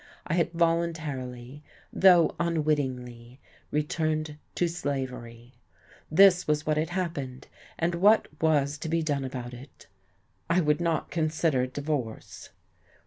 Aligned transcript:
I 0.25 0.33
had 0.33 0.51
voluntarily, 0.53 1.61
though 1.93 2.33
unwittingly, 2.39 3.39
returned 3.69 4.39
to 4.55 4.67
slavery. 4.67 5.53
This 6.09 6.47
was 6.47 6.65
what 6.65 6.75
had 6.77 6.89
happened. 6.89 7.47
And 7.77 7.93
what 7.93 8.27
was 8.41 8.79
to 8.79 8.89
be 8.89 9.03
done 9.03 9.23
about 9.23 9.53
it? 9.53 9.85
I 10.49 10.59
would 10.59 10.81
not 10.81 11.11
consider 11.11 11.67
divorce. 11.67 12.49